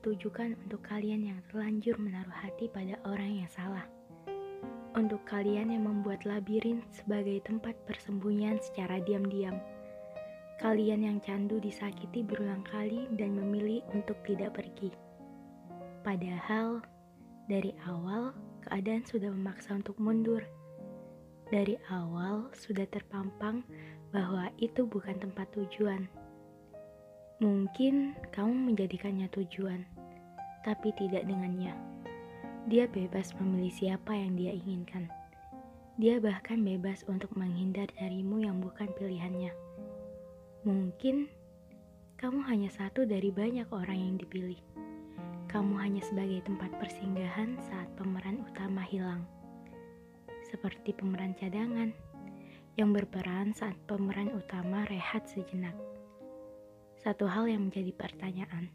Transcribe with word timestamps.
ditujukan 0.00 0.54
untuk 0.64 0.86
kalian 0.86 1.28
yang 1.28 1.40
terlanjur 1.50 1.98
menaruh 1.98 2.32
hati 2.32 2.70
pada 2.70 2.94
orang 3.02 3.42
yang 3.42 3.50
salah. 3.50 3.84
Untuk 4.94 5.22
kalian 5.26 5.70
yang 5.74 5.86
membuat 5.86 6.22
labirin 6.26 6.82
sebagai 6.94 7.42
tempat 7.42 7.74
persembunyian 7.86 8.58
secara 8.62 9.02
diam-diam. 9.02 9.58
Kalian 10.62 11.06
yang 11.06 11.18
candu 11.18 11.58
disakiti 11.58 12.22
berulang 12.22 12.62
kali 12.66 13.10
dan 13.18 13.34
memilih 13.34 13.82
untuk 13.94 14.18
tidak 14.22 14.60
pergi. 14.60 14.92
Padahal, 16.06 16.82
dari 17.50 17.74
awal 17.86 18.30
keadaan 18.66 19.02
sudah 19.02 19.30
memaksa 19.32 19.74
untuk 19.74 19.98
mundur. 19.98 20.44
Dari 21.50 21.74
awal 21.90 22.50
sudah 22.54 22.86
terpampang 22.86 23.66
bahwa 24.14 24.50
itu 24.62 24.86
bukan 24.86 25.18
tempat 25.18 25.50
tujuan. 25.54 26.06
Mungkin 27.40 28.20
kamu 28.36 28.52
menjadikannya 28.68 29.24
tujuan, 29.32 29.88
tapi 30.60 30.92
tidak 30.92 31.24
dengannya. 31.24 31.72
Dia 32.68 32.84
bebas 32.84 33.32
memilih 33.40 33.72
siapa 33.72 34.12
yang 34.12 34.36
dia 34.36 34.52
inginkan. 34.52 35.08
Dia 35.96 36.20
bahkan 36.20 36.60
bebas 36.60 37.00
untuk 37.08 37.32
menghindar 37.32 37.88
darimu 37.96 38.44
yang 38.44 38.60
bukan 38.60 38.92
pilihannya. 38.92 39.56
Mungkin 40.68 41.32
kamu 42.20 42.44
hanya 42.44 42.68
satu 42.68 43.08
dari 43.08 43.32
banyak 43.32 43.72
orang 43.72 43.96
yang 43.96 44.16
dipilih. 44.20 44.60
Kamu 45.48 45.80
hanya 45.80 46.04
sebagai 46.04 46.44
tempat 46.44 46.68
persinggahan 46.76 47.56
saat 47.64 47.88
pemeran 47.96 48.44
utama 48.44 48.84
hilang. 48.84 49.24
Seperti 50.44 50.92
pemeran 50.92 51.32
cadangan 51.40 51.96
yang 52.76 52.92
berperan 52.92 53.56
saat 53.56 53.80
pemeran 53.88 54.28
utama 54.36 54.84
rehat 54.92 55.24
sejenak. 55.24 55.72
Satu 57.00 57.24
hal 57.24 57.48
yang 57.48 57.72
menjadi 57.72 57.96
pertanyaan, 57.96 58.68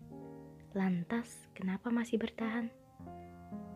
lantas 0.74 1.46
kenapa 1.54 1.94
masih 1.94 2.18
bertahan? 2.18 2.74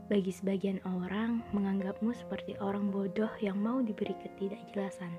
Bagi 0.09 0.33
sebagian 0.33 0.81
orang, 0.89 1.45
menganggapmu 1.53 2.09
seperti 2.17 2.57
orang 2.57 2.89
bodoh 2.89 3.29
yang 3.45 3.61
mau 3.61 3.77
diberi 3.85 4.17
ketidakjelasan. 4.17 5.13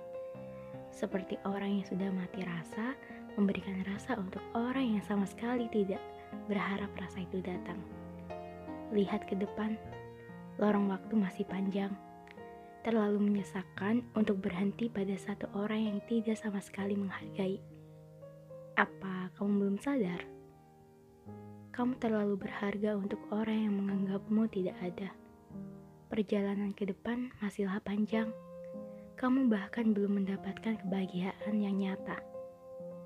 Seperti 0.90 1.38
orang 1.46 1.78
yang 1.78 1.86
sudah 1.86 2.10
mati 2.10 2.42
rasa, 2.42 2.98
memberikan 3.38 3.78
rasa 3.86 4.18
untuk 4.18 4.42
orang 4.58 4.98
yang 4.98 5.04
sama 5.06 5.22
sekali 5.30 5.70
tidak 5.70 6.02
berharap 6.50 6.90
rasa 6.98 7.22
itu 7.22 7.38
datang. 7.38 7.78
Lihat 8.90 9.30
ke 9.30 9.38
depan, 9.38 9.78
lorong 10.58 10.90
waktu 10.90 11.14
masih 11.14 11.46
panjang 11.46 11.94
terlalu 12.82 13.30
menyesakkan 13.30 14.02
untuk 14.16 14.42
berhenti 14.42 14.90
pada 14.90 15.14
satu 15.14 15.46
orang 15.54 15.86
yang 15.86 15.98
tidak 16.10 16.34
sama 16.34 16.58
sekali 16.58 16.98
menghargai. 16.98 17.69
Apa 18.80 19.28
kamu 19.36 19.60
belum 19.60 19.76
sadar? 19.76 20.24
Kamu 21.68 22.00
terlalu 22.00 22.40
berharga 22.40 22.96
untuk 22.96 23.20
orang 23.28 23.68
yang 23.68 23.74
menganggapmu 23.76 24.48
tidak 24.48 24.72
ada. 24.80 25.12
Perjalanan 26.08 26.72
ke 26.72 26.88
depan 26.88 27.28
masihlah 27.44 27.76
panjang. 27.84 28.32
Kamu 29.20 29.52
bahkan 29.52 29.92
belum 29.92 30.24
mendapatkan 30.24 30.80
kebahagiaan 30.80 31.60
yang 31.60 31.76
nyata. 31.76 32.24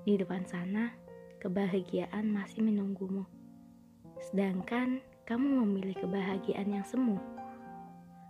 Di 0.07 0.15
depan 0.15 0.47
sana, 0.47 0.95
kebahagiaan 1.43 2.23
masih 2.23 2.63
menunggumu. 2.63 3.27
Sedangkan 4.31 5.03
kamu 5.27 5.59
memilih 5.59 5.99
kebahagiaan 5.99 6.71
yang 6.71 6.87
semu 6.87 7.19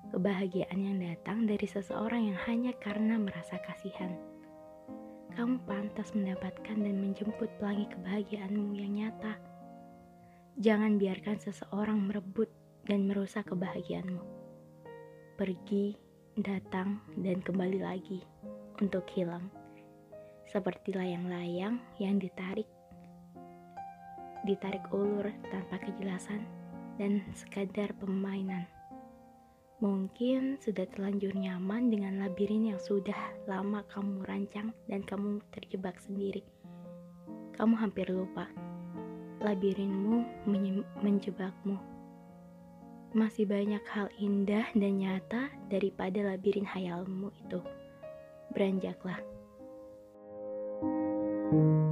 kebahagiaan 0.09 0.79
yang 0.79 0.97
datang 0.97 1.43
dari 1.43 1.67
seseorang 1.67 2.31
yang 2.31 2.39
hanya 2.47 2.71
karena 2.79 3.19
merasa 3.19 3.59
kasihan. 3.59 4.34
Kamu 5.35 5.67
pantas 5.67 6.15
mendapatkan 6.15 6.79
dan 6.79 6.95
menjemput 6.95 7.51
pelangi 7.59 7.91
kebahagiaanmu 7.91 8.71
yang 8.79 8.91
nyata. 8.95 9.35
Jangan 10.63 10.95
biarkan 10.95 11.43
seseorang 11.43 11.99
merebut 11.99 12.47
dan 12.87 13.03
merusak 13.03 13.51
kebahagiaanmu. 13.51 14.23
Pergi, 15.35 15.99
datang, 16.39 17.03
dan 17.19 17.43
kembali 17.43 17.83
lagi 17.83 18.23
untuk 18.79 19.03
hilang. 19.11 19.51
Seperti 20.47 20.95
layang-layang 20.95 21.83
yang 21.99 22.15
ditarik 22.15 22.71
ditarik 24.47 24.87
ulur 24.95 25.27
tanpa 25.51 25.81
kejelasan 25.83 26.47
dan 26.95 27.27
sekadar 27.35 27.91
permainan. 27.99 28.63
Mungkin 29.83 30.55
sudah 30.63 30.87
terlanjur 30.87 31.35
nyaman 31.35 31.91
dengan 31.91 32.23
labirin 32.23 32.71
yang 32.71 32.79
sudah 32.79 33.17
lama 33.43 33.83
kamu 33.91 34.23
rancang 34.23 34.71
dan 34.87 35.03
kamu 35.03 35.43
terjebak 35.51 35.99
sendiri. 35.99 36.39
Kamu 37.59 37.75
hampir 37.75 38.07
lupa. 38.07 38.47
Labirinmu 39.43 40.47
menjebakmu. 41.03 41.75
Masih 43.11 43.43
banyak 43.43 43.83
hal 43.91 44.07
indah 44.15 44.63
dan 44.71 44.95
nyata 44.95 45.51
daripada 45.67 46.23
labirin 46.23 46.67
hayalmu 46.67 47.35
itu. 47.43 47.59
Beranjaklah. 48.55 49.19
thank 51.45 51.53
you 51.53 51.84